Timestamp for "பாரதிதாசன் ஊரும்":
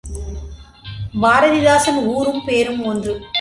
1.21-2.41